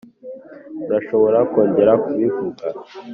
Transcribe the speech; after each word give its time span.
urashobora 0.85 1.37
kongera 1.51 1.91
kubivuga? 2.03 2.65